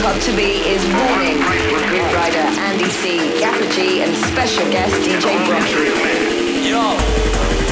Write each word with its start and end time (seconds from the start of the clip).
Club 0.00 0.18
to 0.22 0.34
be 0.34 0.66
is 0.66 0.82
Warning 0.86 1.36
with 1.40 1.60
Grooverider 1.68 2.46
Andy 2.56 2.88
C, 2.88 3.38
Gaffer 3.38 3.68
G, 3.70 4.02
and 4.02 4.16
special 4.16 4.64
guest 4.70 4.94
DJ 5.02 5.36
Brockie. 5.44 6.70
Yo. 6.70 7.69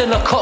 And 0.00 0.10
Lecoq 0.10 0.41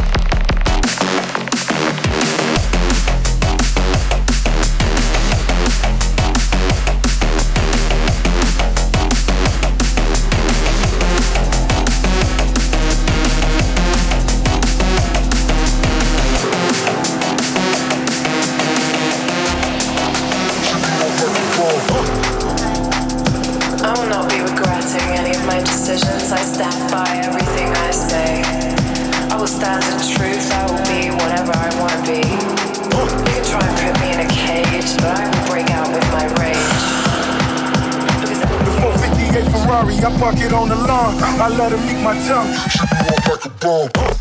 I 41.41 41.47
let 41.47 41.71
her 41.71 41.77
eat 41.89 42.03
my 42.03 42.13
tongue. 42.27 42.53
She 42.69 42.85
be 42.85 42.97
on 43.09 43.31
like 43.31 43.45
a 43.45 43.49
bomb. 43.49 44.20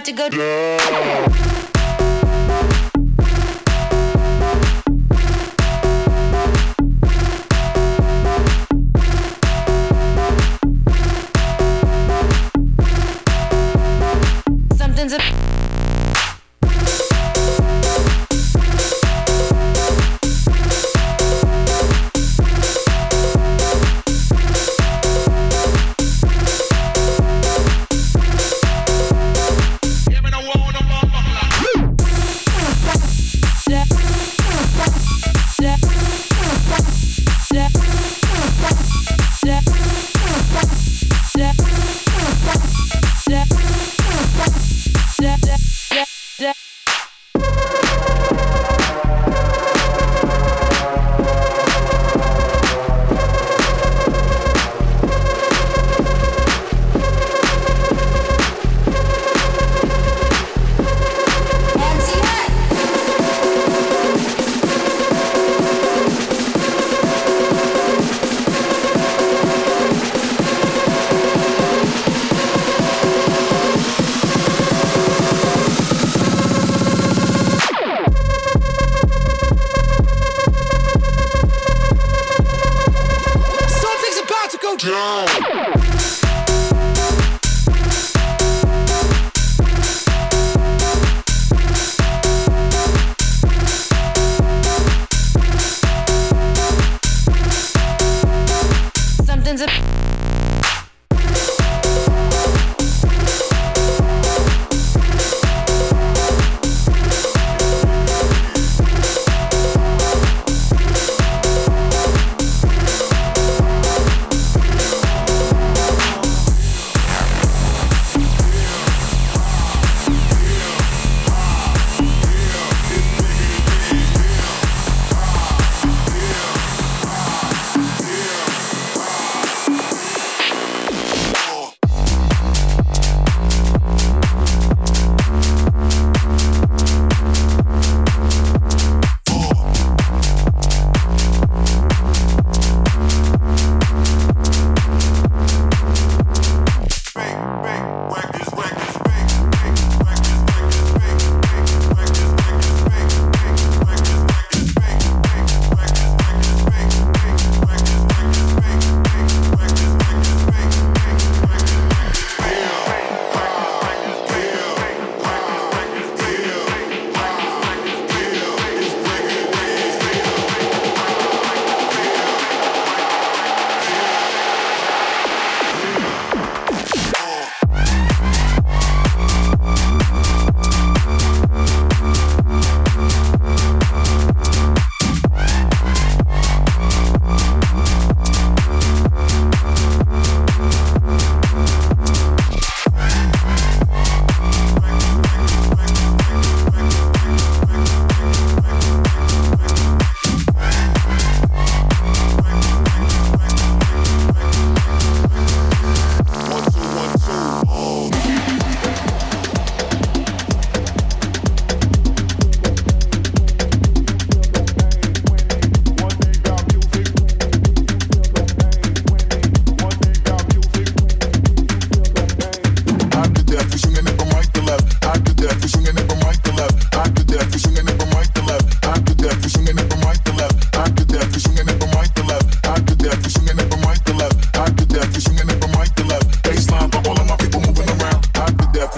About 0.00 0.30
to 0.30 0.30
go. 0.30 0.69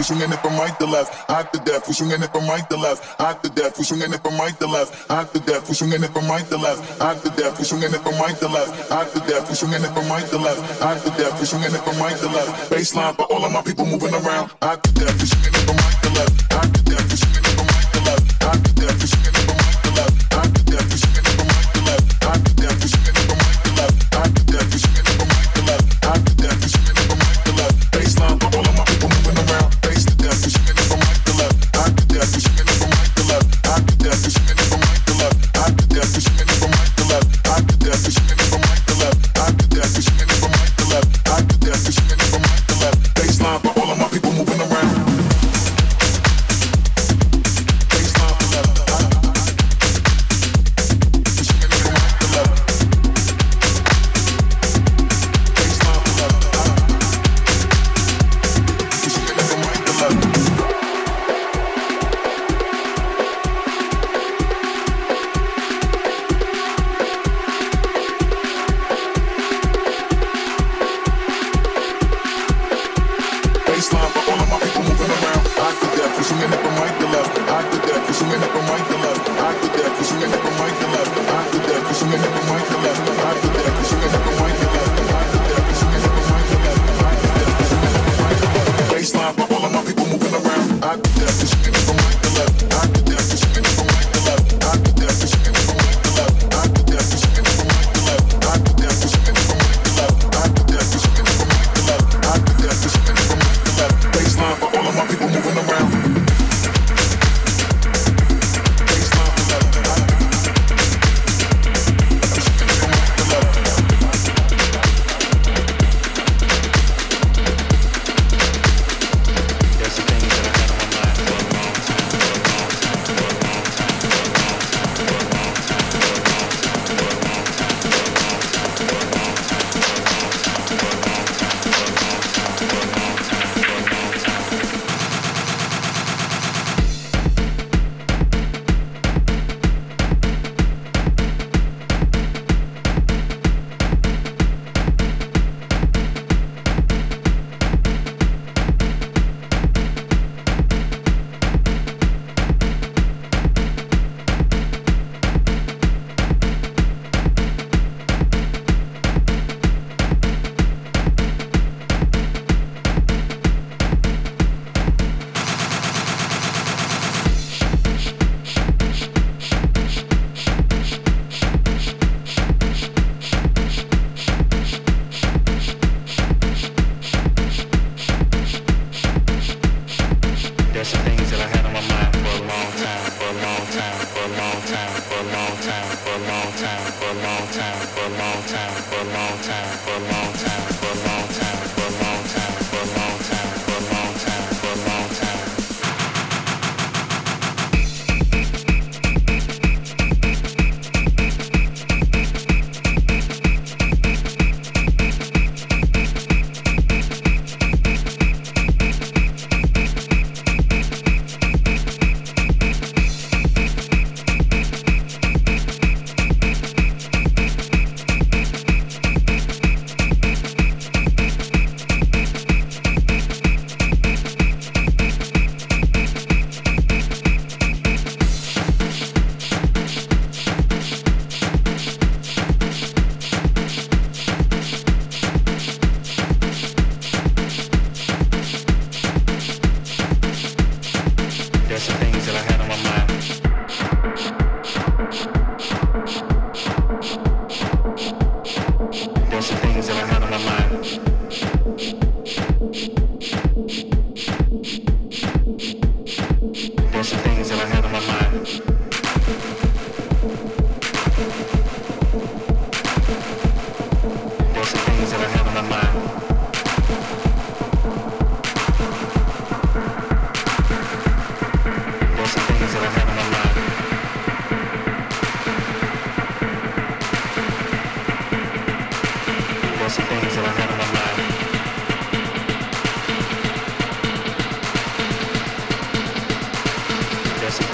we 0.02 0.18
swinging 0.18 0.32
it 0.34 0.40
from 0.42 0.58
right 0.58 0.74
to 0.80 0.86
left, 0.86 1.14
hot 1.30 1.52
to 1.52 1.60
death, 1.62 1.86
we 1.86 1.94
swinging 1.94 2.20
it 2.20 2.30
from 2.34 2.42
right 2.50 2.68
to 2.68 2.76
left, 2.76 3.04
hot 3.22 3.40
to 3.40 3.48
death, 3.50 3.78
we 3.78 3.84
swinging 3.84 4.12
it 4.12 4.18
from 4.18 4.34
right 4.34 4.58
to 4.58 4.66
left, 4.66 4.90
hot 5.06 5.30
to 5.30 5.38
death, 5.46 5.68
we 5.68 5.74
swinging 5.78 6.02
it 6.02 6.10
from 6.10 6.26
right 6.26 6.42
to 6.50 6.58
left, 6.58 6.82
hot 6.98 7.22
to 7.22 7.30
death, 7.38 7.54
we 7.54 7.64
swinging 7.64 7.94
it 7.94 8.02
from 8.02 8.18
right 8.18 8.34
to 8.34 8.48
left, 8.48 8.90
hot 8.90 9.06
to 9.14 9.20
death, 9.30 9.46
we 9.48 9.54
swinging 9.54 9.78
it 9.78 9.94
from 9.94 10.08
right 10.10 10.26
to 10.26 10.38
left, 10.38 10.58
hot 10.82 10.98
to 11.06 11.10
death, 11.14 11.38
we 11.38 11.46
swinging 11.46 11.70
it 11.70 11.82
from 11.86 11.96
right 12.02 12.18
to 12.18 12.26
left, 12.26 12.50
baseline 12.72 13.14
for 13.14 13.30
all 13.30 13.44
of 13.44 13.52
my 13.52 13.62
people 13.62 13.86
moving 13.86 14.10
around, 14.10 14.50
hot 14.60 14.82
to 14.82 14.90
death, 14.92 15.14
we 15.22 15.26
swinging 15.26 15.54
it 15.54 15.62
from 15.70 15.78
right 15.78 15.98
to 16.02 16.10
left, 16.18 16.34
hot 16.50 16.66
to 16.74 16.82
death, 16.82 17.06
we 17.06 17.16
swinging 17.22 17.46
it 17.46 17.54
from 17.54 17.66
right 17.70 17.88
to 17.94 18.00
left, 18.02 18.42
hot 18.42 18.58
to 18.58 18.72
death, 18.74 18.98
we 18.98 19.06
swinging 19.06 19.38
it 19.38 19.46
from 19.46 19.61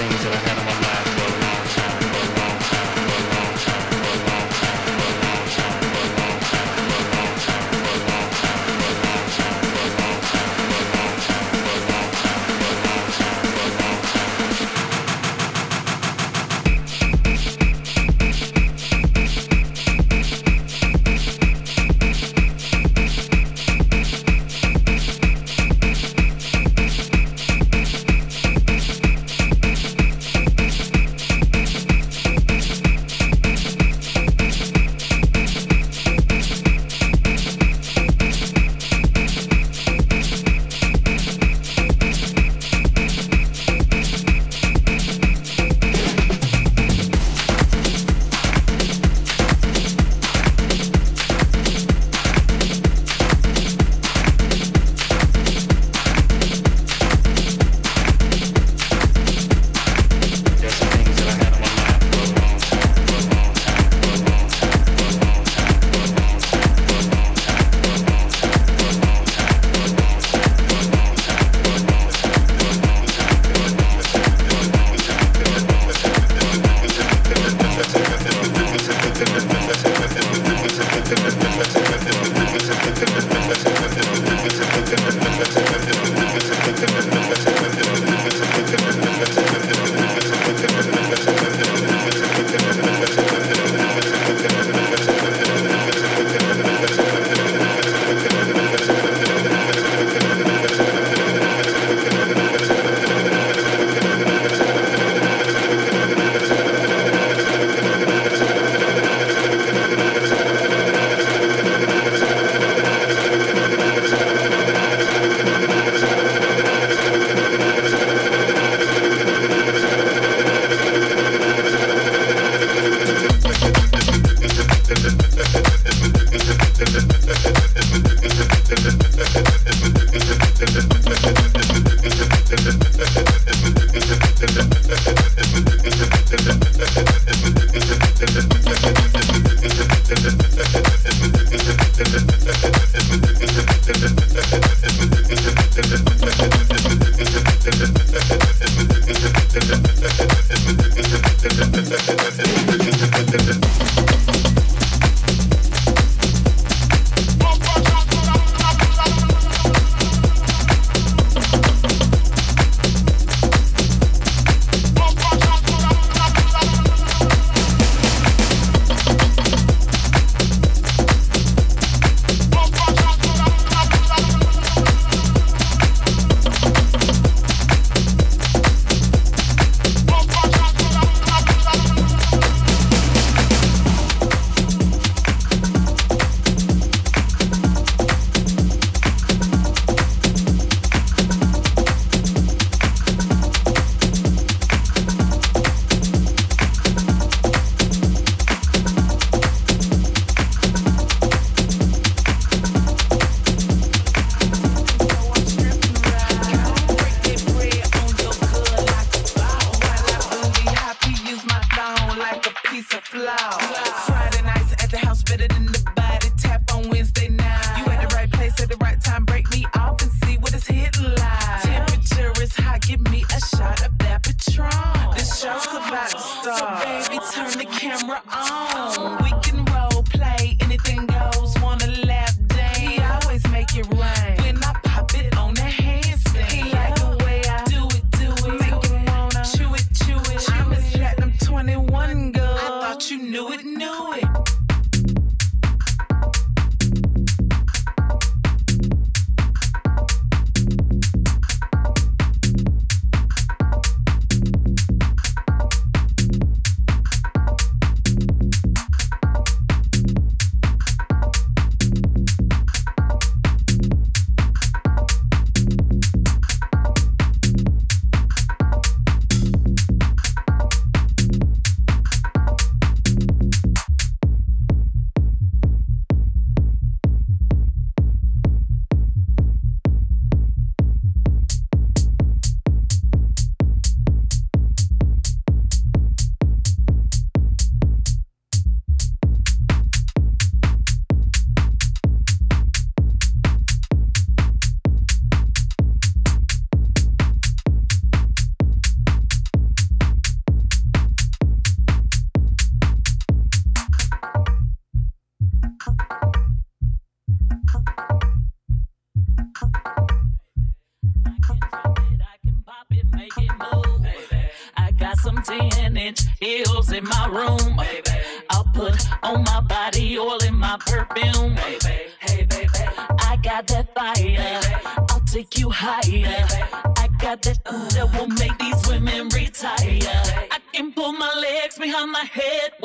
things 0.09 0.25
that 0.25 0.33
I 0.33 0.37
had 0.37 0.59
on 0.59 0.65
my 0.65 0.81
mind. 0.87 0.98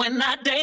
Forget 0.03 0.62